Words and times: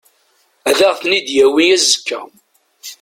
Ad 0.69 0.79
aɣ-ten-id-yawi 0.87 1.65
azekka. 1.75 2.19